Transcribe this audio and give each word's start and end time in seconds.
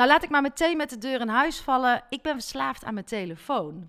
Nou, 0.00 0.12
laat 0.12 0.22
ik 0.22 0.30
maar 0.30 0.42
meteen 0.42 0.76
met 0.76 0.90
de 0.90 0.98
deur 0.98 1.20
in 1.20 1.28
huis 1.28 1.60
vallen. 1.60 2.02
Ik 2.08 2.22
ben 2.22 2.32
verslaafd 2.32 2.84
aan 2.84 2.94
mijn 2.94 3.06
telefoon. 3.06 3.88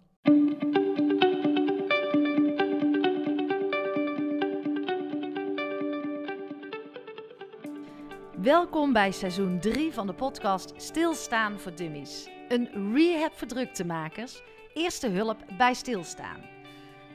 Welkom 8.42 8.94
bij 8.94 9.12
seizoen 9.12 9.60
3 9.60 9.94
van 9.94 10.08
de 10.08 10.14
podcast 10.14 10.74
Stilstaan 10.78 11.60
voor 11.60 11.76
Dummies. 11.76 12.30
Een 12.48 12.94
rehab 12.94 13.38
voor 13.38 13.48
druktemakers, 13.48 14.42
eerste 14.74 15.08
hulp 15.08 15.38
bij 15.58 15.74
stilstaan. 15.74 16.42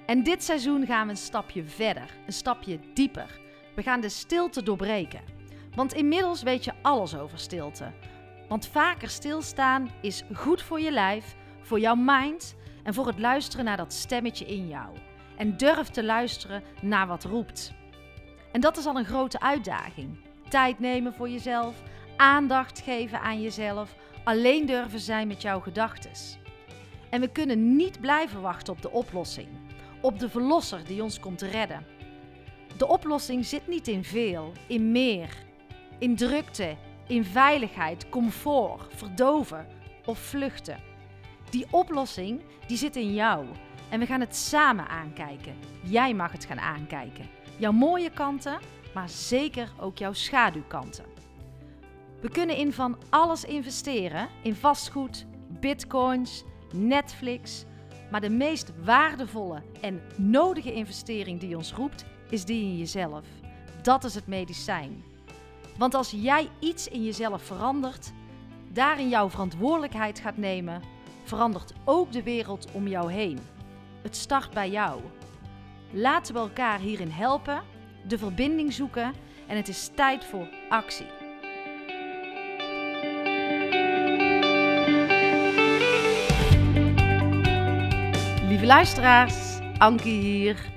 En 0.07 0.23
dit 0.23 0.43
seizoen 0.43 0.87
gaan 0.87 1.07
we 1.07 1.11
een 1.11 1.19
stapje 1.19 1.65
verder, 1.65 2.11
een 2.27 2.33
stapje 2.33 2.79
dieper. 2.95 3.41
We 3.75 3.83
gaan 3.83 4.01
de 4.01 4.09
stilte 4.09 4.63
doorbreken. 4.63 5.21
Want 5.75 5.95
inmiddels 5.95 6.43
weet 6.43 6.65
je 6.65 6.73
alles 6.83 7.17
over 7.17 7.39
stilte. 7.39 7.93
Want 8.49 8.67
vaker 8.67 9.09
stilstaan 9.09 9.91
is 10.01 10.25
goed 10.35 10.63
voor 10.63 10.81
je 10.81 10.91
lijf, 10.91 11.37
voor 11.61 11.81
jouw 11.81 11.95
mind 11.95 12.57
en 12.83 12.95
voor 12.95 13.07
het 13.07 13.19
luisteren 13.19 13.65
naar 13.65 13.77
dat 13.77 13.93
stemmetje 13.93 14.45
in 14.45 14.69
jou. 14.69 14.97
En 15.37 15.57
durf 15.57 15.89
te 15.89 16.05
luisteren 16.05 16.63
naar 16.83 17.07
wat 17.07 17.25
roept. 17.25 17.73
En 18.53 18.61
dat 18.61 18.77
is 18.77 18.87
al 18.87 18.97
een 18.97 19.05
grote 19.05 19.41
uitdaging. 19.41 20.19
Tijd 20.49 20.79
nemen 20.79 21.15
voor 21.15 21.29
jezelf, 21.29 21.83
aandacht 22.17 22.81
geven 22.81 23.21
aan 23.21 23.43
jezelf, 23.43 23.95
alleen 24.25 24.67
durven 24.67 25.01
zijn 25.01 25.29
met 25.29 25.43
jouw 25.43 25.61
gedachten. 25.61 26.11
En 27.11 27.21
we 27.21 27.29
kunnen 27.29 27.77
niet 27.77 28.01
blijven 28.01 28.41
wachten 28.41 28.73
op 28.73 28.83
de 28.83 28.91
oplossing, 28.91 29.49
op 30.01 30.19
de 30.19 30.29
verlosser 30.29 30.85
die 30.85 31.03
ons 31.03 31.21
komt 31.21 31.43
redden. 31.43 31.87
De 32.77 32.89
oplossing 32.89 33.47
zit 33.47 33.69
niet 33.69 33.89
in 33.89 34.05
veel, 34.05 34.53
in 34.67 34.93
meer, 34.93 35.29
in 35.99 36.17
drukte, 36.17 36.77
in 37.07 37.25
veiligheid, 37.25 38.09
comfort, 38.09 38.95
verdoven 38.95 39.67
of 40.05 40.19
vluchten. 40.19 40.81
Die 41.51 41.67
oplossing 41.71 42.41
die 42.67 42.77
zit 42.77 42.97
in 42.97 43.15
jou 43.15 43.47
en 43.89 44.01
we 44.01 44.07
gaan 44.07 44.21
het 44.21 44.37
samen 44.37 44.89
aankijken. 44.89 45.55
Jij 45.83 46.15
mag 46.15 46.33
het 46.33 46.45
gaan 46.45 46.61
aankijken. 46.61 47.29
Jouw 47.59 47.73
mooie 47.73 48.11
kanten, 48.11 48.59
maar 48.95 49.09
zeker 49.09 49.73
ook 49.81 49.99
jouw 49.99 50.13
schaduwkanten. 50.13 51.05
We 52.21 52.29
kunnen 52.31 52.57
in 52.57 52.73
van 52.73 52.99
alles 53.11 53.45
investeren: 53.45 54.29
in 54.43 54.55
vastgoed, 54.55 55.27
bitcoins, 55.61 56.45
Netflix. 56.73 57.65
Maar 58.11 58.21
de 58.21 58.31
meest 58.31 58.73
waardevolle 58.85 59.63
en 59.81 60.03
nodige 60.17 60.73
investering 60.73 61.41
die 61.41 61.57
ons 61.57 61.73
roept, 61.73 62.05
is 62.31 62.45
die 62.45 62.63
in 62.63 62.77
jezelf. 62.77 63.27
Dat 63.83 64.05
is 64.05 64.15
het 64.15 64.27
medicijn. 64.27 65.05
Want 65.79 65.95
als 65.95 66.11
jij 66.11 66.49
iets 66.59 66.89
in 66.89 67.05
jezelf 67.05 67.43
verandert, 67.43 68.13
daarin 68.73 69.09
jouw 69.09 69.31
verantwoordelijkheid 69.31 70.19
gaat 70.19 70.37
nemen, 70.37 70.83
verandert 71.25 71.73
ook 71.85 72.13
de 72.13 72.23
wereld 72.23 72.71
om 72.73 72.89
jou 72.89 73.13
heen. 73.13 73.39
Het 74.03 74.17
start 74.17 74.51
bij 74.51 74.71
jou. 74.71 75.01
Laten 75.91 76.35
we 76.35 76.41
elkaar 76.41 76.79
hierin 76.79 77.11
helpen, 77.11 77.63
de 78.07 78.19
verbinding 78.19 78.73
zoeken 78.73 79.15
en 79.47 79.57
het 79.57 79.69
is 79.69 79.91
tijd 79.95 80.25
voor 80.25 80.49
actie. 80.69 81.07
Lieve 88.49 88.67
luisteraars, 88.67 89.59
Ankie 89.79 90.21
hier. 90.21 90.75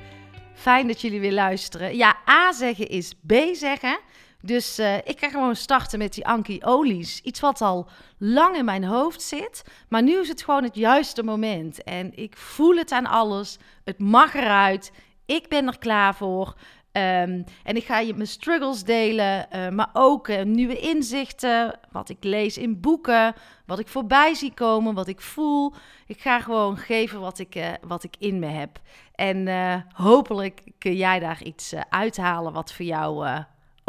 Fijn 0.53 0.87
dat 0.87 1.01
jullie 1.01 1.19
weer 1.19 1.33
luisteren. 1.33 1.97
Ja, 1.97 2.17
A 2.29 2.51
zeggen 2.51 2.87
is 2.87 3.13
B 3.27 3.33
zeggen. 3.53 3.99
Dus 4.41 4.79
uh, 4.79 4.97
ik 4.97 5.19
ga 5.19 5.29
gewoon 5.29 5.55
starten 5.55 5.99
met 5.99 6.13
die 6.13 6.27
Anki 6.27 6.59
olies. 6.63 7.21
Iets 7.21 7.39
wat 7.39 7.61
al 7.61 7.89
lang 8.17 8.55
in 8.55 8.65
mijn 8.65 8.83
hoofd 8.83 9.21
zit. 9.21 9.63
Maar 9.89 10.03
nu 10.03 10.19
is 10.19 10.27
het 10.27 10.43
gewoon 10.43 10.63
het 10.63 10.75
juiste 10.75 11.23
moment. 11.23 11.83
En 11.83 12.15
ik 12.15 12.37
voel 12.37 12.75
het 12.75 12.91
aan 12.91 13.05
alles. 13.05 13.57
Het 13.83 13.99
mag 13.99 14.33
eruit. 14.33 14.91
Ik 15.25 15.47
ben 15.47 15.67
er 15.67 15.77
klaar 15.77 16.15
voor. 16.15 16.55
Um, 16.91 17.43
en 17.63 17.75
ik 17.75 17.85
ga 17.85 17.99
je 17.99 18.13
mijn 18.13 18.27
struggles 18.27 18.83
delen, 18.83 19.47
uh, 19.55 19.69
maar 19.69 19.89
ook 19.93 20.27
uh, 20.27 20.41
nieuwe 20.41 20.79
inzichten, 20.79 21.79
wat 21.91 22.09
ik 22.09 22.23
lees 22.23 22.57
in 22.57 22.79
boeken, 22.79 23.33
wat 23.65 23.79
ik 23.79 23.87
voorbij 23.87 24.33
zie 24.33 24.53
komen, 24.53 24.93
wat 24.93 25.07
ik 25.07 25.21
voel. 25.21 25.73
Ik 26.05 26.21
ga 26.21 26.39
gewoon 26.39 26.77
geven 26.77 27.19
wat 27.19 27.39
ik, 27.39 27.77
wat 27.81 28.03
ik 28.03 28.15
in 28.19 28.39
me 28.39 28.45
heb. 28.45 28.79
En 29.15 29.47
hopelijk 29.93 30.61
kun 30.77 30.95
jij 30.95 31.19
daar 31.19 31.43
iets 31.43 31.73
uithalen 31.89 32.53
wat 32.53 32.73
voor 32.73 32.85
jou 32.85 33.27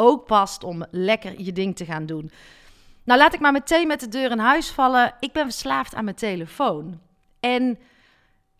ook 0.01 0.25
past 0.25 0.63
om 0.63 0.85
lekker 0.91 1.41
je 1.41 1.51
ding 1.51 1.75
te 1.75 1.85
gaan 1.85 2.05
doen. 2.05 2.31
Nou, 3.03 3.19
laat 3.19 3.33
ik 3.33 3.39
maar 3.39 3.51
meteen 3.51 3.87
met 3.87 3.99
de 3.99 4.07
deur 4.07 4.31
in 4.31 4.39
huis 4.39 4.69
vallen. 4.69 5.13
Ik 5.19 5.31
ben 5.31 5.43
verslaafd 5.43 5.95
aan 5.95 6.03
mijn 6.03 6.15
telefoon. 6.15 6.99
En 7.39 7.77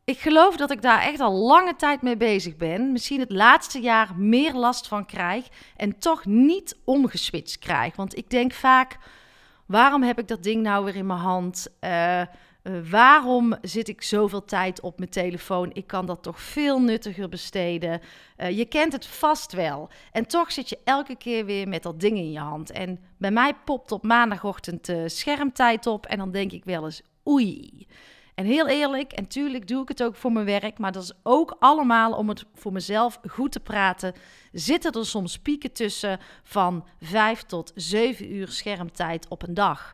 ik 0.03 0.19
geloof 0.19 0.56
dat 0.56 0.72
ik 0.72 0.81
daar 0.81 1.01
echt 1.01 1.19
al 1.19 1.34
lange 1.34 1.75
tijd 1.75 2.01
mee 2.01 2.18
bezig 2.18 2.57
ben. 2.57 2.91
Misschien 2.91 3.19
het 3.19 3.31
laatste 3.31 3.80
jaar 3.80 4.16
meer 4.16 4.53
last 4.53 4.88
van 4.88 5.06
krijg 5.06 5.47
en 5.78 6.00
toch 6.00 6.25
niet 6.25 6.78
omgeswitcht 6.84 7.59
krijg. 7.59 7.96
Want 7.96 8.18
ik 8.18 8.30
denk 8.30 8.53
vaak, 8.53 8.97
waarom 9.66 10.03
heb 10.03 10.19
ik 10.19 10.28
dat 10.28 10.44
ding 10.44 10.63
nou 10.63 10.85
weer 10.85 10.96
in 10.96 11.06
mijn 11.06 11.19
hand? 11.19 11.68
Uh, 11.81 12.22
uh, 12.63 12.89
waarom 12.89 13.55
zit 13.61 13.88
ik 13.88 14.01
zoveel 14.01 14.45
tijd 14.45 14.81
op 14.81 14.97
mijn 14.97 15.09
telefoon? 15.09 15.69
Ik 15.73 15.88
kan 15.88 16.05
dat 16.05 16.23
toch 16.23 16.39
veel 16.39 16.81
nuttiger 16.81 17.29
besteden. 17.29 18.01
Uh, 18.38 18.57
je 18.57 18.66
kent 18.66 18.94
het 18.94 19.05
vast 19.05 19.53
wel. 19.53 19.89
En 20.11 20.27
toch 20.27 20.51
zit 20.51 20.69
je 20.69 20.79
elke 20.83 21.16
keer 21.16 21.45
weer 21.45 21.67
met 21.67 21.83
dat 21.83 22.00
ding 22.00 22.17
in 22.17 22.31
je 22.31 22.39
hand. 22.39 22.71
En 22.71 23.00
bij 23.17 23.31
mij 23.31 23.53
popt 23.66 23.91
op 23.91 24.03
maandagochtend 24.03 24.89
uh, 24.89 25.03
schermtijd 25.05 25.88
op. 25.88 26.05
En 26.05 26.17
dan 26.17 26.31
denk 26.31 26.51
ik 26.51 26.66
wel 26.66 26.83
eens, 26.83 27.01
oei. 27.27 27.88
En 28.35 28.45
heel 28.45 28.67
eerlijk, 28.67 29.11
en 29.11 29.27
tuurlijk 29.27 29.67
doe 29.67 29.81
ik 29.81 29.88
het 29.88 30.03
ook 30.03 30.16
voor 30.16 30.31
mijn 30.31 30.45
werk, 30.45 30.77
maar 30.77 30.91
dat 30.91 31.03
is 31.03 31.13
ook 31.23 31.55
allemaal 31.59 32.13
om 32.13 32.29
het 32.29 32.45
voor 32.53 32.71
mezelf 32.71 33.19
goed 33.29 33.51
te 33.51 33.59
praten. 33.59 34.13
Zitten 34.51 34.91
er 34.91 35.05
soms 35.05 35.39
pieken 35.39 35.71
tussen 35.71 36.19
van 36.44 36.85
5 37.00 37.41
tot 37.41 37.71
7 37.75 38.33
uur 38.33 38.47
schermtijd 38.47 39.27
op 39.27 39.44
een 39.44 39.53
dag. 39.53 39.94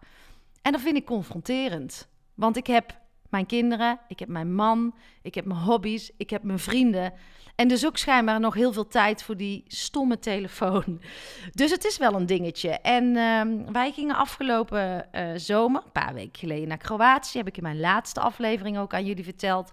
En 0.61 0.71
dat 0.71 0.81
vind 0.81 0.97
ik 0.97 1.05
confronterend. 1.05 2.07
Want 2.37 2.57
ik 2.57 2.67
heb 2.67 2.99
mijn 3.29 3.45
kinderen, 3.45 3.99
ik 4.07 4.19
heb 4.19 4.29
mijn 4.29 4.53
man, 4.53 4.95
ik 5.21 5.35
heb 5.35 5.45
mijn 5.45 5.59
hobby's, 5.59 6.11
ik 6.17 6.29
heb 6.29 6.43
mijn 6.43 6.59
vrienden. 6.59 7.13
En 7.55 7.67
dus 7.67 7.85
ook 7.85 7.97
schijnbaar 7.97 8.39
nog 8.39 8.53
heel 8.53 8.73
veel 8.73 8.87
tijd 8.87 9.23
voor 9.23 9.37
die 9.37 9.63
stomme 9.67 10.19
telefoon. 10.19 11.01
Dus 11.51 11.71
het 11.71 11.85
is 11.85 11.97
wel 11.97 12.13
een 12.13 12.25
dingetje. 12.25 12.69
En 12.69 13.03
uh, 13.03 13.71
wij 13.71 13.91
gingen 13.91 14.15
afgelopen 14.15 15.07
uh, 15.11 15.31
zomer, 15.35 15.81
een 15.85 15.91
paar 15.91 16.13
weken 16.13 16.39
geleden, 16.39 16.67
naar 16.67 16.77
Kroatië. 16.77 17.37
Heb 17.37 17.47
ik 17.47 17.57
in 17.57 17.63
mijn 17.63 17.79
laatste 17.79 18.19
aflevering 18.19 18.77
ook 18.77 18.93
aan 18.93 19.05
jullie 19.05 19.23
verteld. 19.23 19.71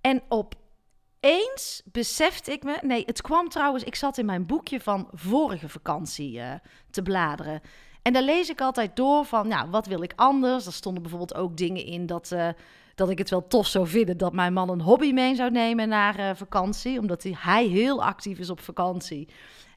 En 0.00 0.22
opeens 0.28 1.82
besefte 1.92 2.52
ik 2.52 2.62
me. 2.62 2.78
Nee, 2.80 3.02
het 3.06 3.22
kwam 3.22 3.48
trouwens. 3.48 3.84
Ik 3.84 3.94
zat 3.94 4.18
in 4.18 4.26
mijn 4.26 4.46
boekje 4.46 4.80
van 4.80 5.08
vorige 5.12 5.68
vakantie 5.68 6.38
uh, 6.38 6.52
te 6.90 7.02
bladeren. 7.02 7.60
En 8.02 8.12
daar 8.12 8.22
lees 8.22 8.48
ik 8.48 8.60
altijd 8.60 8.96
door 8.96 9.24
van, 9.24 9.48
nou, 9.48 9.70
wat 9.70 9.86
wil 9.86 10.02
ik 10.02 10.12
anders? 10.16 10.66
Er 10.66 10.72
stonden 10.72 11.02
bijvoorbeeld 11.02 11.34
ook 11.34 11.56
dingen 11.56 11.84
in 11.84 12.06
dat, 12.06 12.30
uh, 12.32 12.48
dat 12.94 13.10
ik 13.10 13.18
het 13.18 13.30
wel 13.30 13.46
tof 13.46 13.66
zou 13.66 13.86
vinden 13.86 14.16
dat 14.16 14.32
mijn 14.32 14.52
man 14.52 14.68
een 14.68 14.80
hobby 14.80 15.12
mee 15.12 15.34
zou 15.34 15.50
nemen 15.50 15.88
naar 15.88 16.18
uh, 16.18 16.30
vakantie. 16.34 16.98
Omdat 16.98 17.22
hij, 17.22 17.36
hij 17.38 17.66
heel 17.66 18.04
actief 18.04 18.38
is 18.38 18.50
op 18.50 18.60
vakantie. 18.60 19.28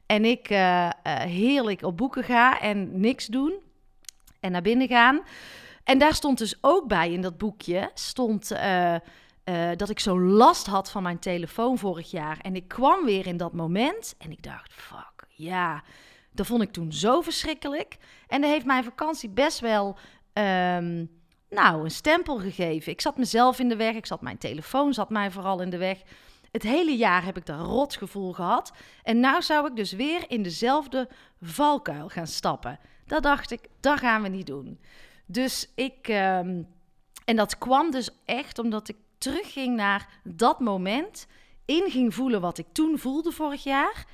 En 0.06 0.24
ik 0.24 0.50
uh, 0.50 0.90
heerlijk 1.18 1.82
op 1.82 1.96
boeken 1.96 2.24
ga 2.24 2.60
en 2.60 3.00
niks 3.00 3.26
doen. 3.26 3.54
En 4.40 4.52
naar 4.52 4.62
binnen 4.62 4.88
gaan. 4.88 5.20
En 5.84 5.98
daar 5.98 6.14
stond 6.14 6.38
dus 6.38 6.58
ook 6.60 6.88
bij 6.88 7.12
in 7.12 7.20
dat 7.20 7.38
boekje, 7.38 7.90
stond... 7.94 8.52
dat 9.76 9.90
ik 9.90 10.00
zo 10.00 10.20
last 10.20 10.66
had 10.66 10.90
van 10.90 11.02
mijn 11.02 11.18
telefoon 11.18 11.78
vorig 11.78 12.10
jaar. 12.10 12.38
En 12.40 12.56
ik 12.56 12.68
kwam 12.68 13.04
weer 13.04 13.26
in 13.26 13.36
dat 13.36 13.52
moment 13.52 14.14
en 14.18 14.30
ik 14.30 14.42
dacht: 14.42 14.72
fuck, 14.72 15.26
ja, 15.28 15.82
dat 16.36 16.46
vond 16.46 16.62
ik 16.62 16.72
toen 16.72 16.92
zo 16.92 17.20
verschrikkelijk. 17.20 17.96
En 18.26 18.40
dat 18.40 18.50
heeft 18.50 18.66
mijn 18.66 18.84
vakantie 18.84 19.28
best 19.28 19.60
wel, 19.60 19.96
um, 20.32 21.10
nou, 21.50 21.84
een 21.84 21.90
stempel 21.90 22.38
gegeven. 22.38 22.92
Ik 22.92 23.00
zat 23.00 23.16
mezelf 23.16 23.58
in 23.58 23.68
de 23.68 23.76
weg, 23.76 23.94
ik 23.94 24.06
zat 24.06 24.20
mijn 24.20 24.38
telefoon 24.38 24.94
zat 24.94 25.10
mij 25.10 25.30
vooral 25.30 25.60
in 25.60 25.70
de 25.70 25.78
weg. 25.78 26.02
Het 26.50 26.62
hele 26.62 26.96
jaar 26.96 27.24
heb 27.24 27.36
ik 27.36 27.46
dat 27.46 27.60
rotgevoel 27.60 28.32
gehad. 28.32 28.72
En 29.02 29.20
nou 29.20 29.42
zou 29.42 29.66
ik 29.66 29.76
dus 29.76 29.92
weer 29.92 30.24
in 30.28 30.42
dezelfde 30.42 31.08
valkuil 31.42 32.08
gaan 32.08 32.26
stappen. 32.26 32.78
Dat 33.06 33.22
dacht 33.22 33.50
ik, 33.50 33.60
dat 33.80 33.98
gaan 33.98 34.22
we 34.22 34.28
niet 34.28 34.46
doen. 34.46 34.80
Dus 35.26 35.72
ik, 35.74 36.08
um, 36.08 36.68
en 37.24 37.36
dat 37.36 37.58
kwam 37.58 37.90
dus 37.90 38.10
echt 38.24 38.58
omdat 38.58 38.88
ik 38.88 38.96
terugging 39.18 39.76
naar 39.76 40.08
dat 40.24 40.60
moment, 40.60 41.26
in 41.64 41.90
ging 41.90 42.14
voelen 42.14 42.40
wat 42.40 42.58
ik 42.58 42.66
toen 42.72 42.98
voelde 42.98 43.32
vorig 43.32 43.64
jaar. 43.64 44.06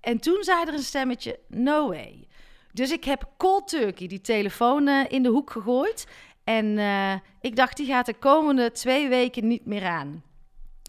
En 0.00 0.18
toen 0.18 0.42
zei 0.42 0.66
er 0.66 0.74
een 0.74 0.78
stemmetje: 0.78 1.38
No 1.48 1.88
way. 1.88 2.28
Dus 2.72 2.90
ik 2.90 3.04
heb 3.04 3.30
cold 3.36 3.68
turkey 3.68 4.06
die 4.06 4.20
telefoon 4.20 4.88
uh, 4.88 5.04
in 5.08 5.22
de 5.22 5.28
hoek 5.28 5.50
gegooid. 5.50 6.06
En 6.44 6.66
uh, 6.66 7.12
ik 7.40 7.56
dacht, 7.56 7.76
die 7.76 7.86
gaat 7.86 8.06
de 8.06 8.14
komende 8.14 8.72
twee 8.72 9.08
weken 9.08 9.46
niet 9.46 9.66
meer 9.66 9.84
aan. 9.84 10.22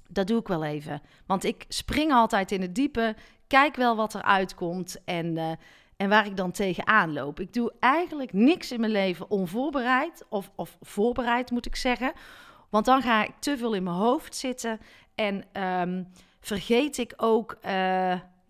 Dat 0.08 0.28
doe 0.28 0.40
ik 0.40 0.48
wel 0.48 0.64
even. 0.64 1.02
Want 1.26 1.44
ik 1.44 1.66
spring 1.68 2.12
altijd 2.12 2.52
in 2.52 2.62
het 2.62 2.76
diepe, 2.76 3.16
kijk 3.48 3.76
wel 3.76 3.96
wat 3.96 4.14
er 4.14 4.22
uitkomt. 4.22 4.98
En, 5.06 5.26
uh, 5.26 5.52
en 5.98 6.10
waar 6.10 6.26
ik 6.26 6.38
dan 6.38 6.52
tegenaan 6.52 7.14
loop. 7.14 7.40
Ik 7.40 7.54
doe 7.54 7.74
eigenlijk 7.80 8.34
niks 8.34 8.72
in 8.72 8.80
mijn 8.80 8.92
leven 8.92 9.30
onvoorbereid, 9.30 10.26
of, 10.30 10.52
of 10.56 10.78
voorbereid 10.82 11.52
moet 11.52 11.66
ik 11.66 11.76
zeggen. 11.76 12.12
Want 12.70 12.86
dan 12.86 13.02
ga 13.02 13.24
ik 13.24 13.34
te 13.40 13.58
veel 13.58 13.74
in 13.74 13.84
mijn 13.84 13.96
hoofd 13.96 14.36
zitten 14.36 14.80
en 15.16 15.44
ehm, 15.52 16.04
vergeet 16.40 16.98
ik 16.98 17.14
ook, 17.18 17.58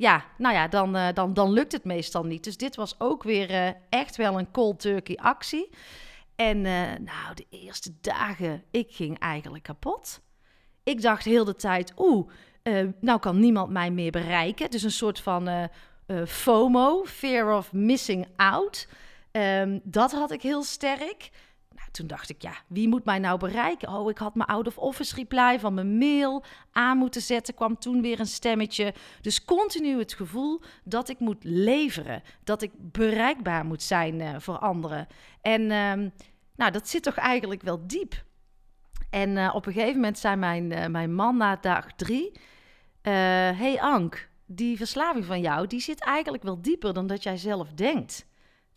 ja, 0.02 0.26
nou 0.38 0.56
ja, 0.56 0.68
dan, 0.68 0.96
uh, 0.96 1.08
dan, 1.14 1.34
dan 1.34 1.52
lukt 1.52 1.72
het 1.72 1.84
meestal 1.84 2.24
niet. 2.24 2.44
Dus 2.44 2.58
dit 2.58 2.76
was 2.76 3.00
ook 3.00 3.24
weer 3.24 3.52
uh, 3.52 3.70
echt 3.90 4.16
wel 4.16 4.40
een 4.40 4.52
cold 4.52 4.80
turkey 4.80 5.16
actie. 5.16 5.70
En 6.36 6.62
nou, 7.04 7.34
de 7.36 7.46
eerste 7.50 7.92
dagen, 8.02 8.64
ik 8.72 8.92
ging 8.92 9.20
eigenlijk 9.20 9.64
kapot. 9.64 10.22
Ik 10.84 11.02
dacht 11.02 11.24
heel 11.24 11.46
de 11.46 11.56
tijd, 11.56 11.94
oeh, 11.98 12.30
nou 13.00 13.20
kan 13.20 13.40
niemand 13.40 13.70
mij 13.70 13.92
meer 13.92 14.12
bereiken. 14.12 14.72
Dus 14.72 14.84
een 14.84 14.92
soort 14.92 15.20
van 15.20 15.70
FOMO, 16.26 17.04
fear 17.06 17.58
of 17.58 17.74
missing 17.74 18.28
out. 18.36 18.88
Um, 19.32 19.82
dat 19.84 20.12
had 20.12 20.32
ik 20.32 20.42
heel 20.42 20.64
sterk 20.64 21.30
toen 21.92 22.08
dacht 22.08 22.30
ik, 22.30 22.42
ja, 22.42 22.54
wie 22.68 22.88
moet 22.88 23.06
mij 23.06 23.20
nou 23.20 23.40
bereiken? 23.40 23.90
Oh, 23.90 24.10
ik 24.10 24.18
had 24.18 24.36
mijn 24.36 24.50
out-of-office 24.50 25.16
reply 25.16 25.60
van 25.60 25.74
mijn 25.74 25.98
mail 25.98 26.44
aan 26.72 26.98
moeten 26.98 27.22
zetten. 27.22 27.54
Kwam 27.54 27.80
toen 27.80 28.02
weer 28.02 28.20
een 28.20 28.26
stemmetje. 28.26 28.94
Dus 29.22 29.46
continu 29.46 30.00
het 30.00 30.14
gevoel 30.14 30.62
dat 30.84 31.10
ik 31.10 31.20
moet 31.20 31.44
leveren. 31.44 32.24
Dat 32.44 32.62
ik 32.62 32.72
bereikbaar 32.76 33.66
moet 33.66 33.84
zijn 33.84 34.20
uh, 34.20 34.36
voor 34.38 34.58
anderen. 34.58 35.08
En 35.42 35.62
uh, 35.62 36.10
nou, 36.56 36.72
dat 36.72 36.90
zit 36.90 37.04
toch 37.04 37.16
eigenlijk 37.16 37.62
wel 37.62 37.88
diep. 37.88 38.24
En 39.10 39.30
uh, 39.30 39.52
op 39.56 39.66
een 39.66 39.74
gegeven 39.74 39.96
moment 39.96 40.20
zei 40.20 40.36
mijn, 40.36 40.72
uh, 40.72 40.86
mijn 40.86 41.14
man 41.14 41.38
na 41.38 41.56
dag 41.56 41.94
drie... 41.96 42.32
hey 43.02 43.82
Ank, 43.82 44.30
die 44.46 44.78
verslaving 44.78 45.26
van 45.26 45.42
jou, 45.42 45.68
die 45.68 45.80
zit 45.80 46.02
eigenlijk 46.04 46.44
wel 46.44 46.62
dieper 46.62 46.94
dan 46.94 47.08
dat 47.08 47.24
jij 47.24 47.38
zelf 47.38 47.74
denkt. 47.74 48.26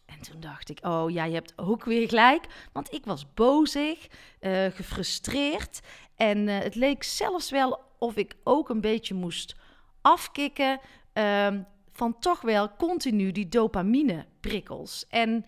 En 0.07 0.21
toen 0.21 0.41
dacht 0.41 0.69
ik, 0.69 0.79
oh 0.83 1.11
ja, 1.11 1.25
je 1.25 1.35
hebt 1.35 1.53
ook 1.57 1.85
weer 1.85 2.09
gelijk. 2.09 2.47
Want 2.73 2.93
ik 2.93 3.05
was 3.05 3.35
bozig, 3.35 4.07
uh, 4.41 4.67
gefrustreerd. 4.67 5.81
En 6.17 6.39
uh, 6.39 6.59
het 6.59 6.75
leek 6.75 7.03
zelfs 7.03 7.51
wel 7.51 7.81
of 7.99 8.17
ik 8.17 8.37
ook 8.45 8.69
een 8.69 8.81
beetje 8.81 9.15
moest 9.15 9.55
afkicken 10.01 10.81
uh, 11.15 11.49
van 11.93 12.19
toch 12.19 12.41
wel 12.41 12.77
continu 12.77 13.33
die 13.33 13.49
dopamine 13.49 14.27
prikkels. 14.41 15.07
En 15.09 15.45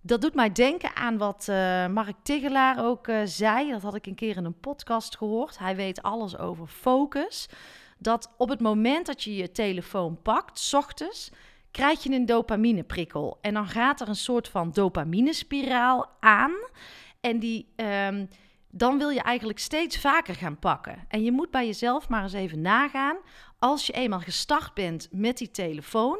dat 0.00 0.20
doet 0.20 0.34
mij 0.34 0.52
denken 0.52 0.96
aan 0.96 1.18
wat 1.18 1.46
uh, 1.50 1.86
Mark 1.86 2.16
Tigelaar 2.22 2.84
ook 2.84 3.08
zei. 3.24 3.70
Dat 3.70 3.82
had 3.82 3.94
ik 3.94 4.06
een 4.06 4.14
keer 4.14 4.36
in 4.36 4.44
een 4.44 4.60
podcast 4.60 5.16
gehoord. 5.16 5.58
Hij 5.58 5.76
weet 5.76 6.02
alles 6.02 6.38
over 6.38 6.66
focus. 6.66 7.48
Dat 7.98 8.34
op 8.36 8.48
het 8.48 8.60
moment 8.60 9.06
dat 9.06 9.22
je 9.22 9.36
je 9.36 9.52
telefoon 9.52 10.22
pakt, 10.22 10.58
s 10.58 10.74
ochtends 10.74 11.30
krijg 11.76 12.02
je 12.02 12.12
een 12.12 12.26
dopamineprikkel. 12.26 13.38
En 13.40 13.54
dan 13.54 13.66
gaat 13.66 14.00
er 14.00 14.08
een 14.08 14.16
soort 14.16 14.48
van 14.48 14.70
dopaminespiraal 14.70 16.10
aan. 16.20 16.52
En 17.20 17.38
die, 17.38 17.72
um, 17.76 18.28
dan 18.70 18.98
wil 18.98 19.08
je 19.08 19.20
eigenlijk 19.20 19.58
steeds 19.58 19.98
vaker 19.98 20.34
gaan 20.34 20.58
pakken. 20.58 21.04
En 21.08 21.22
je 21.22 21.32
moet 21.32 21.50
bij 21.50 21.66
jezelf 21.66 22.08
maar 22.08 22.22
eens 22.22 22.32
even 22.32 22.60
nagaan. 22.60 23.16
Als 23.58 23.86
je 23.86 23.92
eenmaal 23.92 24.20
gestart 24.20 24.74
bent 24.74 25.08
met 25.10 25.38
die 25.38 25.50
telefoon, 25.50 26.18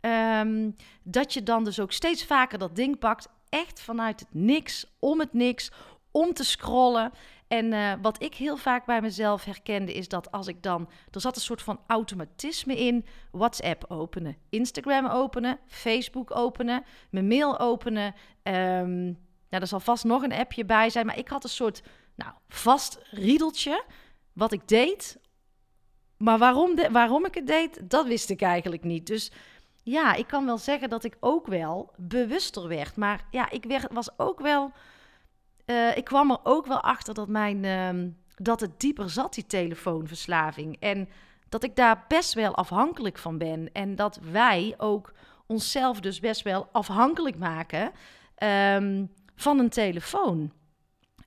um, 0.00 0.76
dat 1.02 1.32
je 1.32 1.42
dan 1.42 1.64
dus 1.64 1.80
ook 1.80 1.92
steeds 1.92 2.24
vaker 2.24 2.58
dat 2.58 2.76
ding 2.76 2.98
pakt. 2.98 3.28
Echt 3.48 3.80
vanuit 3.80 4.20
het 4.20 4.34
niks, 4.34 4.86
om 4.98 5.20
het 5.20 5.32
niks, 5.32 5.70
om 6.10 6.32
te 6.32 6.44
scrollen. 6.44 7.12
En 7.48 7.72
uh, 7.72 7.92
wat 8.02 8.22
ik 8.22 8.34
heel 8.34 8.56
vaak 8.56 8.86
bij 8.86 9.00
mezelf 9.00 9.44
herkende, 9.44 9.94
is 9.94 10.08
dat 10.08 10.32
als 10.32 10.46
ik 10.46 10.62
dan. 10.62 10.88
Er 11.10 11.20
zat 11.20 11.36
een 11.36 11.42
soort 11.42 11.62
van 11.62 11.80
automatisme 11.86 12.76
in. 12.76 13.06
WhatsApp 13.30 13.84
openen, 13.88 14.36
Instagram 14.48 15.06
openen, 15.06 15.58
Facebook 15.66 16.36
openen, 16.36 16.84
mijn 17.10 17.28
mail 17.28 17.58
openen. 17.58 18.14
Um, 18.42 19.18
nou, 19.48 19.62
er 19.62 19.66
zal 19.66 19.80
vast 19.80 20.04
nog 20.04 20.22
een 20.22 20.32
appje 20.32 20.64
bij 20.64 20.90
zijn. 20.90 21.06
Maar 21.06 21.18
ik 21.18 21.28
had 21.28 21.44
een 21.44 21.50
soort 21.50 21.82
nou, 22.14 22.32
vast 22.48 22.98
riedeltje. 23.10 23.84
Wat 24.32 24.52
ik 24.52 24.68
deed. 24.68 25.18
Maar 26.16 26.38
waarom, 26.38 26.74
de, 26.74 26.90
waarom 26.90 27.24
ik 27.24 27.34
het 27.34 27.46
deed, 27.46 27.90
dat 27.90 28.06
wist 28.06 28.30
ik 28.30 28.40
eigenlijk 28.40 28.84
niet. 28.84 29.06
Dus 29.06 29.32
ja, 29.82 30.14
ik 30.14 30.26
kan 30.26 30.46
wel 30.46 30.58
zeggen 30.58 30.88
dat 30.88 31.04
ik 31.04 31.16
ook 31.20 31.46
wel 31.46 31.92
bewuster 31.96 32.68
werd. 32.68 32.96
Maar 32.96 33.24
ja, 33.30 33.50
ik 33.50 33.64
werd, 33.64 33.92
was 33.92 34.18
ook 34.18 34.40
wel 34.40 34.72
uh, 35.70 35.96
ik 35.96 36.04
kwam 36.04 36.30
er 36.30 36.38
ook 36.42 36.66
wel 36.66 36.80
achter 36.80 37.14
dat, 37.14 37.28
mijn, 37.28 37.64
uh, 37.64 38.10
dat 38.36 38.60
het 38.60 38.80
dieper 38.80 39.10
zat, 39.10 39.34
die 39.34 39.46
telefoonverslaving. 39.46 40.76
En 40.80 41.08
dat 41.48 41.64
ik 41.64 41.76
daar 41.76 42.04
best 42.08 42.34
wel 42.34 42.54
afhankelijk 42.54 43.18
van 43.18 43.38
ben. 43.38 43.72
En 43.72 43.94
dat 43.94 44.20
wij 44.30 44.74
ook 44.76 45.12
onszelf 45.46 46.00
dus 46.00 46.20
best 46.20 46.42
wel 46.42 46.68
afhankelijk 46.72 47.38
maken 47.38 47.92
um, 48.74 49.12
van 49.36 49.58
een 49.58 49.68
telefoon. 49.68 50.52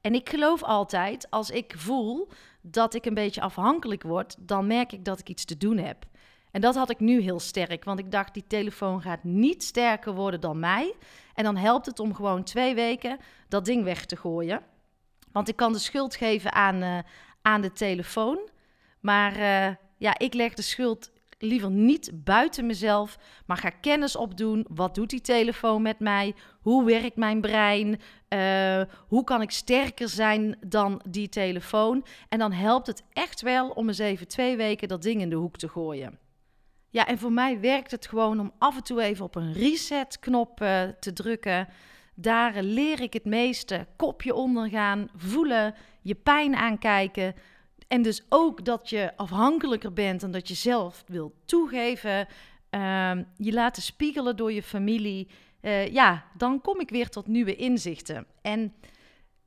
En 0.02 0.14
ik 0.14 0.30
geloof 0.30 0.64
altijd, 0.64 1.28
als 1.30 1.50
ik 1.50 1.74
voel 1.78 2.28
dat 2.62 2.94
ik 2.94 3.06
een 3.06 3.14
beetje 3.14 3.42
afhankelijk 3.42 4.04
word, 4.04 4.36
dan 4.40 4.68
merk 4.68 4.92
ik 4.92 5.06
dat 5.06 5.20
ik 5.20 5.30
iets 5.30 5.46
te 5.46 5.58
doen 5.58 5.78
heb. 5.78 6.06
En 6.52 6.62
dat 6.62 6.76
had 6.76 6.90
ik 6.90 7.00
nu 7.00 7.22
heel 7.22 7.40
sterk, 7.40 7.84
want 7.84 8.00
ik 8.00 8.12
dacht, 8.12 8.34
die 8.34 8.48
telefoon 8.48 9.02
gaat 9.02 9.24
niet 9.24 9.64
sterker 9.64 10.14
worden 10.14 10.42
dan 10.42 10.60
mij. 10.60 10.96
En 11.34 11.44
dan 11.44 11.58
helpt 11.58 11.86
het 11.86 12.00
om 12.00 12.16
gewoon 12.16 12.44
twee 12.44 12.76
weken 12.76 13.18
dat 13.48 13.66
ding 13.66 13.84
weg 13.84 14.06
te 14.06 14.16
gooien. 14.16 14.62
Want 15.32 15.50
ik 15.50 15.56
kan 15.56 15.74
de 15.74 15.80
schuld 15.80 16.16
geven 16.16 16.54
aan, 16.54 16.84
uh, 16.84 16.98
aan 17.42 17.62
de 17.62 17.72
telefoon. 17.72 18.50
Maar 19.00 19.38
uh, 19.38 19.76
ja, 19.98 20.18
ik 20.18 20.34
leg 20.34 20.54
de 20.54 20.62
schuld 20.62 21.12
liever 21.42 21.72
niet 21.72 22.12
buiten 22.14 22.66
mezelf, 22.66 23.18
maar 23.46 23.58
ga 23.58 23.70
kennis 23.70 24.16
opdoen. 24.16 24.66
Wat 24.70 24.96
doet 24.96 25.10
die 25.10 25.22
telefoon 25.22 25.82
met 25.82 26.00
mij? 26.00 26.36
Hoe 26.62 26.86
werkt 26.86 27.16
mijn 27.16 27.42
brein? 27.42 28.00
Uh, 28.30 28.82
hoe 29.08 29.24
kan 29.24 29.42
ik 29.42 29.52
sterker 29.52 30.10
zijn 30.10 30.58
dan 30.68 31.02
die 31.10 31.30
telefoon? 31.30 32.06
En 32.30 32.40
dan 32.40 32.52
helpt 32.52 32.88
het 32.88 33.04
echt 33.14 33.42
wel 33.42 33.70
om 33.70 33.88
eens 33.88 33.98
even 33.98 34.28
twee 34.28 34.58
weken 34.58 34.88
dat 34.88 35.02
ding 35.02 35.22
in 35.22 35.30
de 35.30 35.36
hoek 35.36 35.58
te 35.58 35.70
gooien. 35.70 36.20
Ja, 36.92 37.08
en 37.08 37.18
voor 37.18 37.32
mij 37.32 37.60
werkt 37.60 37.92
het 37.92 38.08
gewoon 38.08 38.40
om 38.40 38.52
af 38.58 38.76
en 38.76 38.84
toe 38.84 39.02
even 39.02 39.26
op 39.26 39.36
een 39.36 39.54
reset-knop 39.54 40.62
uh, 40.62 40.84
te 41.00 41.14
drukken. 41.14 41.68
Daar 42.16 42.64
leer 42.64 43.02
ik 43.02 43.14
het 43.14 43.26
meeste. 43.26 43.88
Kopje 43.96 44.34
ondergaan, 44.34 45.10
voelen, 45.16 45.76
je 46.02 46.16
pijn 46.16 46.56
aankijken. 46.56 47.36
En 47.88 48.02
dus 48.02 48.26
ook 48.30 48.66
dat 48.66 48.90
je 48.90 49.18
afhankelijker 49.18 49.94
bent 49.94 50.24
en 50.24 50.32
dat 50.32 50.48
je 50.48 50.54
zelf 50.54 51.04
wilt 51.08 51.34
toegeven. 51.46 52.28
Uh, 52.72 53.12
je 53.38 53.54
laten 53.54 53.82
spiegelen 53.82 54.38
door 54.38 54.52
je 54.52 54.64
familie. 54.64 55.28
Uh, 55.62 55.88
ja, 55.88 56.26
dan 56.38 56.62
kom 56.62 56.80
ik 56.80 56.90
weer 56.90 57.10
tot 57.10 57.28
nieuwe 57.28 57.56
inzichten. 57.56 58.26
En 58.42 58.74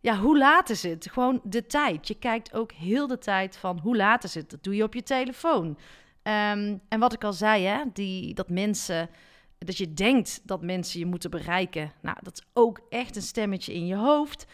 ja, 0.00 0.16
hoe 0.16 0.38
laat 0.38 0.70
is 0.70 0.82
het? 0.82 1.08
Gewoon 1.10 1.40
de 1.44 1.66
tijd. 1.66 2.08
Je 2.08 2.14
kijkt 2.14 2.54
ook 2.54 2.72
heel 2.72 3.06
de 3.06 3.18
tijd 3.18 3.56
van 3.56 3.78
hoe 3.78 3.96
laat 3.96 4.24
is 4.24 4.34
het? 4.34 4.50
Dat 4.50 4.64
doe 4.64 4.76
je 4.76 4.82
op 4.82 4.94
je 4.94 5.02
telefoon. 5.02 5.78
Um, 6.26 6.80
en 6.88 6.98
wat 6.98 7.12
ik 7.12 7.24
al 7.24 7.32
zei, 7.32 7.64
hè, 7.64 7.82
die, 7.92 8.34
dat 8.34 8.48
mensen, 8.48 9.10
dat 9.58 9.76
je 9.76 9.94
denkt 9.94 10.40
dat 10.44 10.62
mensen 10.62 10.98
je 10.98 11.06
moeten 11.06 11.30
bereiken. 11.30 11.92
Nou, 12.02 12.16
dat 12.22 12.34
is 12.34 12.46
ook 12.52 12.80
echt 12.88 13.16
een 13.16 13.22
stemmetje 13.22 13.74
in 13.74 13.86
je 13.86 13.96
hoofd. 13.96 14.46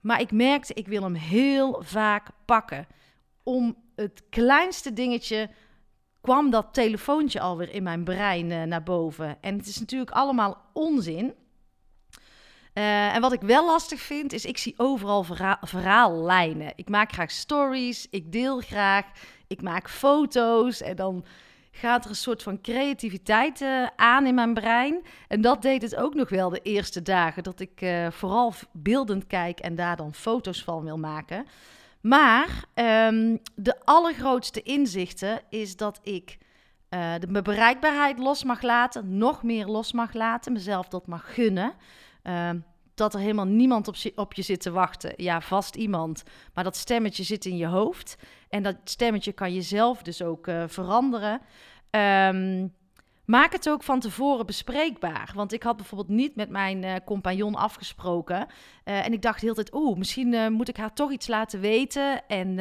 Maar 0.00 0.20
ik 0.20 0.32
merkte, 0.32 0.74
ik 0.74 0.88
wil 0.88 1.02
hem 1.02 1.14
heel 1.14 1.82
vaak 1.84 2.28
pakken. 2.44 2.86
Om 3.42 3.76
het 3.96 4.22
kleinste 4.30 4.92
dingetje 4.92 5.50
kwam 6.20 6.50
dat 6.50 6.74
telefoontje 6.74 7.40
alweer 7.40 7.74
in 7.74 7.82
mijn 7.82 8.04
brein 8.04 8.50
uh, 8.50 8.62
naar 8.62 8.82
boven. 8.82 9.36
En 9.40 9.56
het 9.56 9.66
is 9.66 9.78
natuurlijk 9.78 10.10
allemaal 10.10 10.70
onzin. 10.72 11.34
Uh, 12.74 13.14
en 13.14 13.20
wat 13.20 13.32
ik 13.32 13.40
wel 13.40 13.66
lastig 13.66 14.00
vind, 14.00 14.32
is 14.32 14.44
ik 14.44 14.58
zie 14.58 14.74
overal 14.76 15.22
verha 15.22 15.58
verhaallijnen. 15.60 16.72
Ik 16.76 16.88
maak 16.88 17.12
graag 17.12 17.30
stories, 17.30 18.06
ik 18.10 18.32
deel 18.32 18.60
graag, 18.60 19.06
ik 19.52 19.62
maak 19.62 19.90
foto's 19.90 20.80
en 20.80 20.96
dan 20.96 21.24
gaat 21.70 22.04
er 22.04 22.10
een 22.10 22.16
soort 22.16 22.42
van 22.42 22.60
creativiteit 22.60 23.60
uh, 23.60 23.86
aan 23.96 24.26
in 24.26 24.34
mijn 24.34 24.54
brein. 24.54 25.02
En 25.28 25.40
dat 25.40 25.62
deed 25.62 25.82
het 25.82 25.96
ook 25.96 26.14
nog 26.14 26.28
wel 26.28 26.50
de 26.50 26.60
eerste 26.62 27.02
dagen, 27.02 27.42
dat 27.42 27.60
ik 27.60 27.80
uh, 27.80 28.10
vooral 28.10 28.52
beeldend 28.72 29.26
kijk 29.26 29.60
en 29.60 29.74
daar 29.74 29.96
dan 29.96 30.14
foto's 30.14 30.62
van 30.62 30.84
wil 30.84 30.98
maken. 30.98 31.46
Maar 32.00 32.64
um, 33.08 33.40
de 33.54 33.80
allergrootste 33.84 34.62
inzichten 34.62 35.40
is 35.48 35.76
dat 35.76 36.00
ik 36.02 36.38
uh, 36.90 37.14
de, 37.18 37.42
bereikbaarheid 37.42 38.18
los 38.18 38.44
mag 38.44 38.62
laten, 38.62 39.18
nog 39.18 39.42
meer 39.42 39.66
los 39.66 39.92
mag 39.92 40.12
laten, 40.12 40.52
mezelf 40.52 40.88
dat 40.88 41.06
mag 41.06 41.34
gunnen. 41.34 41.72
Ehm, 42.22 42.58
dat 42.94 43.14
er 43.14 43.20
helemaal 43.20 43.46
niemand 43.46 43.88
op, 43.88 43.96
op, 44.14 44.34
je 44.34 44.42
zit 44.42 44.60
te 44.60 44.70
wachten. 44.70 45.12
Ja, 45.16 45.40
vast 45.40 45.74
iemand. 45.74 46.22
Maar 46.54 46.64
dat 46.64 46.76
stemmetje 46.76 47.22
zit 47.22 47.44
in 47.44 47.56
je 47.56 47.66
hoofd. 47.66 48.16
En 48.48 48.62
dat 48.62 48.76
stemmetje 48.84 49.32
kan 49.32 49.54
je 49.54 49.62
zelf 49.62 50.02
dus 50.02 50.22
ook 50.22 50.46
uh, 50.46 50.64
veranderen. 50.66 51.40
Um, 51.90 52.74
maak 53.24 53.52
het 53.52 53.68
ook 53.68 53.82
van 53.82 54.00
tevoren 54.00 54.46
bespreekbaar. 54.46 55.32
Want 55.34 55.52
ik 55.52 55.62
had 55.62 55.76
bijvoorbeeld 55.76 56.08
niet 56.08 56.36
met 56.36 56.48
mijn 56.48 56.82
uh, 56.82 56.94
compagnon 57.04 57.54
afgesproken. 57.54 58.46
Uh, 58.84 59.06
en 59.06 59.12
ik 59.12 59.22
dacht 59.22 59.40
heel 59.40 59.54
tijd, 59.54 59.74
oeh, 59.74 59.98
misschien 59.98 60.52
moet 60.52 60.68
ik 60.68 60.76
haar 60.76 60.94
toch 60.94 61.12
iets 61.12 61.26
laten 61.26 61.60
weten. 61.60 62.26
En 62.26 62.58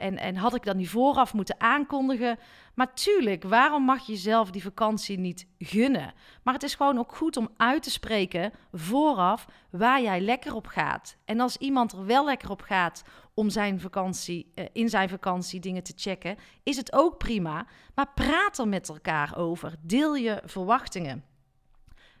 En, 0.00 0.18
en 0.18 0.36
had 0.36 0.54
ik 0.54 0.64
dat 0.64 0.76
niet 0.76 0.88
vooraf 0.88 1.34
moeten 1.34 1.60
aankondigen? 1.60 2.38
Maar 2.74 2.94
tuurlijk, 2.94 3.44
waarom 3.44 3.82
mag 3.82 4.06
je 4.06 4.12
jezelf 4.12 4.50
die 4.50 4.62
vakantie 4.62 5.18
niet 5.18 5.46
gunnen? 5.58 6.12
Maar 6.42 6.54
het 6.54 6.62
is 6.62 6.74
gewoon 6.74 6.98
ook 6.98 7.16
goed 7.16 7.36
om 7.36 7.48
uit 7.56 7.82
te 7.82 7.90
spreken 7.90 8.52
vooraf 8.72 9.46
waar 9.70 10.02
jij 10.02 10.20
lekker 10.20 10.54
op 10.54 10.66
gaat. 10.66 11.16
En 11.24 11.40
als 11.40 11.56
iemand 11.56 11.92
er 11.92 12.06
wel 12.06 12.24
lekker 12.24 12.50
op 12.50 12.62
gaat 12.62 13.02
om 13.34 13.50
zijn 13.50 13.80
vakantie, 13.80 14.52
uh, 14.54 14.64
in 14.72 14.88
zijn 14.88 15.08
vakantie 15.08 15.60
dingen 15.60 15.82
te 15.82 15.92
checken, 15.96 16.36
is 16.62 16.76
het 16.76 16.92
ook 16.92 17.18
prima. 17.18 17.66
Maar 17.94 18.12
praat 18.14 18.58
er 18.58 18.68
met 18.68 18.88
elkaar 18.88 19.36
over. 19.36 19.74
Deel 19.80 20.16
je 20.16 20.42
verwachtingen. 20.44 21.24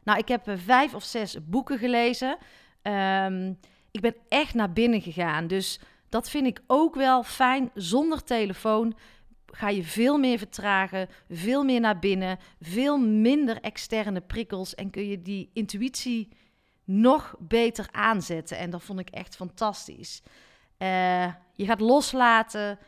Nou, 0.04 0.18
ik 0.18 0.28
heb 0.28 0.48
uh, 0.48 0.54
vijf 0.58 0.94
of 0.94 1.02
zes 1.02 1.36
boeken 1.46 1.78
gelezen. 1.78 2.38
Um, 2.82 3.58
ik 3.90 4.00
ben 4.00 4.14
echt 4.28 4.54
naar 4.54 4.72
binnen 4.72 5.00
gegaan. 5.00 5.46
Dus 5.46 5.80
dat 6.10 6.30
vind 6.30 6.46
ik 6.46 6.62
ook 6.66 6.94
wel 6.94 7.22
fijn. 7.22 7.70
Zonder 7.74 8.24
telefoon 8.24 8.94
ga 9.46 9.68
je 9.68 9.84
veel 9.84 10.18
meer 10.18 10.38
vertragen, 10.38 11.08
veel 11.28 11.64
meer 11.64 11.80
naar 11.80 11.98
binnen, 11.98 12.38
veel 12.60 12.98
minder 12.98 13.60
externe 13.60 14.20
prikkels 14.20 14.74
en 14.74 14.90
kun 14.90 15.06
je 15.06 15.22
die 15.22 15.50
intuïtie 15.52 16.28
nog 16.84 17.34
beter 17.38 17.88
aanzetten. 17.90 18.58
En 18.58 18.70
dat 18.70 18.82
vond 18.82 18.98
ik 18.98 19.10
echt 19.10 19.36
fantastisch. 19.36 20.22
Uh, 20.78 21.32
je 21.54 21.64
gaat 21.64 21.80
loslaten, 21.80 22.78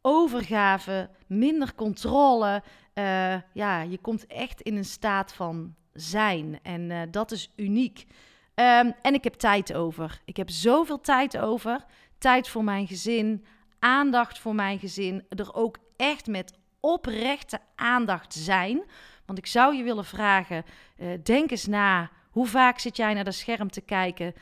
overgave, 0.00 1.10
minder 1.26 1.74
controle. 1.74 2.62
Uh, 2.94 3.34
ja, 3.52 3.80
je 3.82 3.98
komt 3.98 4.26
echt 4.26 4.60
in 4.60 4.76
een 4.76 4.84
staat 4.84 5.32
van 5.32 5.74
zijn. 5.92 6.58
En 6.62 6.90
uh, 6.90 7.00
dat 7.10 7.30
is 7.30 7.52
uniek. 7.56 8.06
Um, 8.54 8.94
en 9.02 9.14
ik 9.14 9.24
heb 9.24 9.34
tijd 9.34 9.74
over. 9.74 10.20
Ik 10.24 10.36
heb 10.36 10.50
zoveel 10.50 11.00
tijd 11.00 11.38
over. 11.38 11.84
Tijd 12.24 12.48
voor 12.48 12.64
mijn 12.64 12.86
gezin, 12.86 13.44
aandacht 13.78 14.38
voor 14.38 14.54
mijn 14.54 14.78
gezin. 14.78 15.24
Er 15.28 15.54
ook 15.54 15.78
echt 15.96 16.26
met 16.26 16.58
oprechte 16.80 17.58
aandacht 17.74 18.34
zijn. 18.34 18.82
Want 19.26 19.38
ik 19.38 19.46
zou 19.46 19.76
je 19.76 19.82
willen 19.82 20.04
vragen: 20.04 20.64
uh, 20.96 21.08
denk 21.22 21.50
eens 21.50 21.66
na. 21.66 22.10
Hoe 22.30 22.46
vaak 22.46 22.78
zit 22.78 22.96
jij 22.96 23.14
naar 23.14 23.24
dat 23.24 23.34
scherm 23.34 23.70
te 23.70 23.80
kijken? 23.80 24.34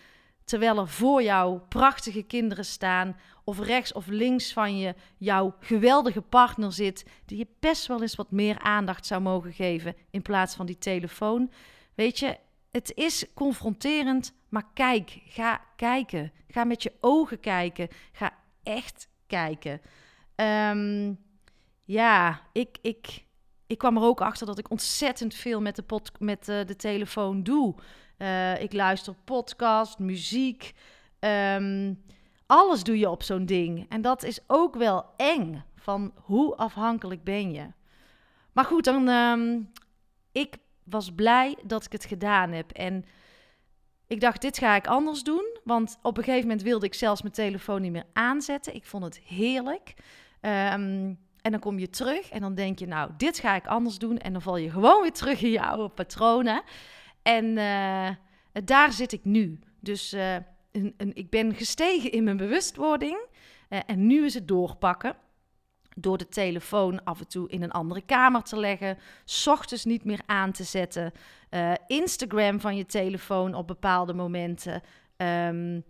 Terwijl 0.44 0.78
er 0.78 0.88
voor 0.88 1.22
jou 1.22 1.58
prachtige 1.58 2.22
kinderen 2.22 2.64
staan, 2.64 3.16
of 3.44 3.58
rechts 3.58 3.92
of 3.92 4.06
links 4.06 4.52
van 4.52 4.78
je 4.78 4.94
jouw 5.16 5.54
geweldige 5.60 6.22
partner 6.22 6.72
zit, 6.72 7.06
die 7.26 7.38
je 7.38 7.46
best 7.60 7.86
wel 7.86 8.02
eens 8.02 8.14
wat 8.14 8.30
meer 8.30 8.58
aandacht 8.58 9.06
zou 9.06 9.20
mogen 9.20 9.52
geven 9.52 9.96
in 10.10 10.22
plaats 10.22 10.54
van 10.54 10.66
die 10.66 10.78
telefoon. 10.78 11.50
Weet 11.94 12.18
je, 12.18 12.38
het 12.72 12.92
is 12.94 13.26
confronterend, 13.34 14.32
maar 14.48 14.66
kijk, 14.74 15.20
ga 15.24 15.60
kijken. 15.76 16.32
Ga 16.48 16.64
met 16.64 16.82
je 16.82 16.92
ogen 17.00 17.40
kijken. 17.40 17.88
Ga 18.12 18.32
echt 18.62 19.08
kijken. 19.26 19.80
Um, 20.36 21.18
ja, 21.84 22.40
ik, 22.52 22.78
ik, 22.82 23.24
ik 23.66 23.78
kwam 23.78 23.96
er 23.96 24.02
ook 24.02 24.20
achter 24.20 24.46
dat 24.46 24.58
ik 24.58 24.70
ontzettend 24.70 25.34
veel 25.34 25.60
met 25.60 25.76
de, 25.76 25.84
met, 26.18 26.48
uh, 26.48 26.64
de 26.66 26.76
telefoon 26.76 27.42
doe. 27.42 27.74
Uh, 28.18 28.62
ik 28.62 28.72
luister 28.72 29.14
podcast, 29.24 29.98
muziek. 29.98 30.72
Um, 31.20 32.02
alles 32.46 32.82
doe 32.82 32.98
je 32.98 33.10
op 33.10 33.22
zo'n 33.22 33.46
ding. 33.46 33.86
En 33.88 34.00
dat 34.02 34.22
is 34.22 34.40
ook 34.46 34.74
wel 34.74 35.04
eng. 35.16 35.62
Van 35.76 36.12
hoe 36.16 36.56
afhankelijk 36.56 37.24
ben 37.24 37.52
je? 37.52 37.66
Maar 38.52 38.64
goed, 38.64 38.84
dan. 38.84 39.08
Um, 39.08 39.70
ik 40.32 40.56
was 40.84 41.14
blij 41.14 41.56
dat 41.64 41.84
ik 41.84 41.92
het 41.92 42.04
gedaan 42.04 42.52
heb. 42.52 42.70
En 42.70 43.04
ik 44.06 44.20
dacht, 44.20 44.40
dit 44.40 44.58
ga 44.58 44.76
ik 44.76 44.86
anders 44.86 45.22
doen. 45.22 45.58
Want 45.64 45.98
op 46.02 46.16
een 46.16 46.24
gegeven 46.24 46.46
moment 46.46 46.62
wilde 46.62 46.86
ik 46.86 46.94
zelfs 46.94 47.22
mijn 47.22 47.34
telefoon 47.34 47.82
niet 47.82 47.92
meer 47.92 48.06
aanzetten. 48.12 48.74
Ik 48.74 48.84
vond 48.84 49.04
het 49.04 49.20
heerlijk. 49.24 49.94
Um, 50.40 51.18
en 51.42 51.50
dan 51.50 51.60
kom 51.60 51.78
je 51.78 51.90
terug 51.90 52.30
en 52.30 52.40
dan 52.40 52.54
denk 52.54 52.78
je, 52.78 52.86
nou, 52.86 53.10
dit 53.16 53.38
ga 53.38 53.54
ik 53.54 53.66
anders 53.66 53.98
doen. 53.98 54.18
En 54.18 54.32
dan 54.32 54.42
val 54.42 54.56
je 54.56 54.70
gewoon 54.70 55.02
weer 55.02 55.12
terug 55.12 55.42
in 55.42 55.50
je 55.50 55.62
oude 55.62 55.88
patronen. 55.88 56.62
En 57.22 57.44
uh, 57.44 58.08
daar 58.64 58.92
zit 58.92 59.12
ik 59.12 59.24
nu. 59.24 59.58
Dus 59.80 60.14
uh, 60.14 60.34
een, 60.72 60.94
een, 60.96 61.14
ik 61.14 61.30
ben 61.30 61.54
gestegen 61.54 62.12
in 62.12 62.24
mijn 62.24 62.36
bewustwording. 62.36 63.18
Uh, 63.68 63.78
en 63.86 64.06
nu 64.06 64.24
is 64.24 64.34
het 64.34 64.48
doorpakken 64.48 65.16
door 65.96 66.18
de 66.18 66.28
telefoon 66.28 67.04
af 67.04 67.20
en 67.20 67.28
toe 67.28 67.48
in 67.48 67.62
een 67.62 67.70
andere 67.70 68.02
kamer 68.02 68.42
te 68.42 68.56
leggen, 68.56 68.98
s 69.24 69.46
ochtends 69.46 69.84
niet 69.84 70.04
meer 70.04 70.20
aan 70.26 70.52
te 70.52 70.64
zetten, 70.64 71.12
uh, 71.50 71.72
Instagram 71.86 72.60
van 72.60 72.76
je 72.76 72.86
telefoon 72.86 73.54
op 73.54 73.66
bepaalde 73.66 74.14
momenten. 74.14 74.82
Um, 75.16 75.84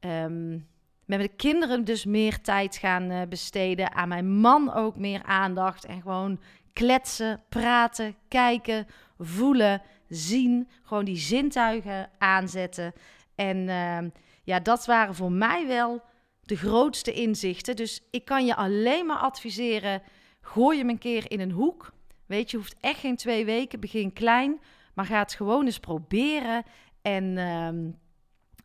um, 0.00 0.66
met 1.04 1.20
de 1.20 1.28
kinderen 1.28 1.84
dus 1.84 2.04
meer 2.04 2.40
tijd 2.40 2.76
gaan 2.76 3.10
uh, 3.10 3.22
besteden, 3.28 3.94
aan 3.94 4.08
mijn 4.08 4.30
man 4.40 4.74
ook 4.74 4.96
meer 4.96 5.22
aandacht 5.22 5.84
en 5.84 6.02
gewoon 6.02 6.40
kletsen, 6.72 7.42
praten, 7.48 8.14
kijken, 8.28 8.86
voelen, 9.18 9.82
zien, 10.08 10.68
gewoon 10.82 11.04
die 11.04 11.16
zintuigen 11.16 12.10
aanzetten. 12.18 12.92
En 13.34 13.56
uh, 13.56 13.98
ja, 14.42 14.60
dat 14.60 14.86
waren 14.86 15.14
voor 15.14 15.32
mij 15.32 15.66
wel 15.66 16.02
de 16.48 16.56
grootste 16.56 17.12
inzichten. 17.12 17.76
Dus 17.76 18.00
ik 18.10 18.24
kan 18.24 18.46
je 18.46 18.56
alleen 18.56 19.06
maar 19.06 19.16
adviseren: 19.16 20.02
gooi 20.40 20.78
hem 20.78 20.88
een 20.88 20.98
keer 20.98 21.30
in 21.30 21.40
een 21.40 21.50
hoek. 21.50 21.92
Weet 22.26 22.50
je, 22.50 22.56
hoeft 22.56 22.76
echt 22.80 23.00
geen 23.00 23.16
twee 23.16 23.44
weken. 23.44 23.80
Begin 23.80 24.12
klein, 24.12 24.60
maar 24.94 25.04
ga 25.04 25.18
het 25.18 25.34
gewoon 25.34 25.64
eens 25.64 25.78
proberen. 25.80 26.64
En, 27.02 27.24
uh, 27.24 27.66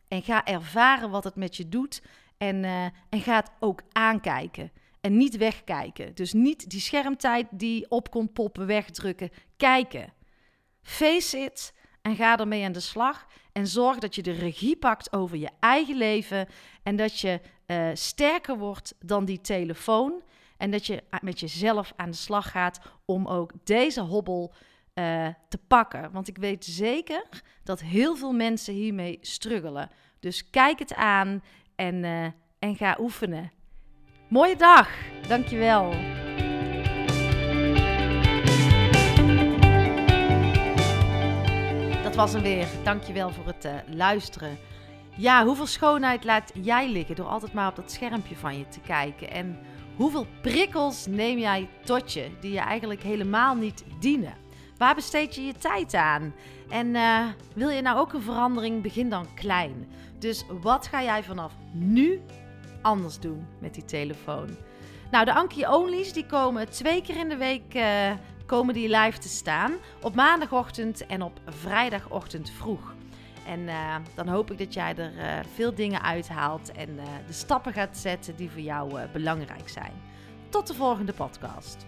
en 0.08 0.22
ga 0.22 0.44
ervaren 0.44 1.10
wat 1.10 1.24
het 1.24 1.36
met 1.36 1.56
je 1.56 1.68
doet. 1.68 2.02
En, 2.36 2.62
uh, 2.62 2.84
en 2.84 3.20
ga 3.20 3.36
het 3.36 3.50
ook 3.60 3.82
aankijken. 3.92 4.72
En 5.00 5.16
niet 5.16 5.36
wegkijken. 5.36 6.14
Dus 6.14 6.32
niet 6.32 6.70
die 6.70 6.80
schermtijd 6.80 7.46
die 7.50 7.90
op 7.90 8.10
komt 8.10 8.32
poppen, 8.32 8.66
wegdrukken. 8.66 9.30
Kijken. 9.56 10.12
Face 10.82 11.38
it 11.38 11.74
en 12.04 12.16
ga 12.16 12.38
ermee 12.38 12.64
aan 12.64 12.72
de 12.72 12.80
slag. 12.80 13.26
En 13.52 13.66
zorg 13.66 13.98
dat 13.98 14.14
je 14.14 14.22
de 14.22 14.32
regie 14.32 14.76
pakt 14.76 15.12
over 15.12 15.36
je 15.36 15.50
eigen 15.60 15.96
leven. 15.96 16.48
En 16.82 16.96
dat 16.96 17.20
je 17.20 17.40
uh, 17.66 17.88
sterker 17.94 18.58
wordt 18.58 18.94
dan 18.98 19.24
die 19.24 19.40
telefoon. 19.40 20.22
En 20.56 20.70
dat 20.70 20.86
je 20.86 21.02
met 21.20 21.40
jezelf 21.40 21.92
aan 21.96 22.10
de 22.10 22.16
slag 22.16 22.50
gaat 22.50 22.80
om 23.04 23.26
ook 23.26 23.52
deze 23.64 24.00
hobbel 24.00 24.52
uh, 24.94 25.28
te 25.48 25.58
pakken. 25.66 26.12
Want 26.12 26.28
ik 26.28 26.36
weet 26.36 26.64
zeker 26.64 27.22
dat 27.62 27.80
heel 27.80 28.16
veel 28.16 28.32
mensen 28.32 28.74
hiermee 28.74 29.18
struggelen. 29.20 29.90
Dus 30.20 30.50
kijk 30.50 30.78
het 30.78 30.94
aan 30.94 31.42
en, 31.76 31.94
uh, 31.94 32.24
en 32.58 32.76
ga 32.76 32.96
oefenen. 33.00 33.52
Mooie 34.28 34.56
dag. 34.56 34.90
Dankjewel. 35.28 35.92
Dat 42.14 42.22
was 42.22 42.32
hem 42.32 42.42
weer. 42.42 42.66
Dankjewel 42.82 43.30
voor 43.30 43.46
het 43.46 43.64
uh, 43.64 43.72
luisteren. 43.96 44.58
Ja, 45.16 45.44
hoeveel 45.44 45.66
schoonheid 45.66 46.24
laat 46.24 46.52
jij 46.62 46.88
liggen 46.88 47.16
door 47.16 47.26
altijd 47.26 47.52
maar 47.52 47.68
op 47.68 47.76
dat 47.76 47.92
schermpje 47.92 48.36
van 48.36 48.58
je 48.58 48.68
te 48.68 48.80
kijken? 48.80 49.30
En 49.30 49.58
hoeveel 49.96 50.26
prikkels 50.42 51.06
neem 51.06 51.38
jij 51.38 51.68
tot 51.84 52.12
je 52.12 52.30
die 52.40 52.52
je 52.52 52.58
eigenlijk 52.58 53.02
helemaal 53.02 53.54
niet 53.54 53.84
dienen? 54.00 54.34
Waar 54.78 54.94
besteed 54.94 55.34
je 55.34 55.42
je 55.42 55.52
tijd 55.52 55.94
aan? 55.94 56.34
En 56.70 56.86
uh, 56.86 57.26
wil 57.54 57.68
je 57.68 57.82
nou 57.82 57.98
ook 57.98 58.12
een 58.12 58.22
verandering? 58.22 58.82
Begin 58.82 59.10
dan 59.10 59.34
klein. 59.34 59.88
Dus 60.18 60.44
wat 60.60 60.86
ga 60.86 61.02
jij 61.02 61.22
vanaf 61.22 61.52
nu 61.72 62.20
anders 62.82 63.18
doen 63.18 63.46
met 63.58 63.74
die 63.74 63.84
telefoon? 63.84 64.48
Nou, 65.10 65.24
de 65.24 65.34
Anki 65.34 65.66
Onlys 65.66 66.12
die 66.12 66.26
komen 66.26 66.70
twee 66.70 67.02
keer 67.02 67.16
in 67.16 67.28
de 67.28 67.36
week 67.36 67.74
uh, 67.74 68.10
komen 68.46 68.74
die 68.74 68.88
live 68.88 69.18
te 69.18 69.28
staan. 69.28 69.72
Op 70.02 70.14
maandagochtend 70.14 71.06
en 71.06 71.22
op 71.22 71.40
vrijdagochtend 71.46 72.50
vroeg. 72.50 72.94
En 73.46 73.60
uh, 73.60 73.96
dan 74.14 74.28
hoop 74.28 74.50
ik 74.50 74.58
dat 74.58 74.74
jij 74.74 74.96
er 74.96 75.12
uh, 75.14 75.44
veel 75.54 75.74
dingen 75.74 76.02
uithaalt 76.02 76.72
en 76.72 76.88
uh, 76.88 77.02
de 77.26 77.32
stappen 77.32 77.72
gaat 77.72 77.96
zetten 77.96 78.36
die 78.36 78.50
voor 78.50 78.60
jou 78.60 78.98
belangrijk 79.12 79.68
zijn. 79.68 79.92
Tot 80.48 80.66
de 80.66 80.74
volgende 80.74 81.12
podcast. 81.12 81.86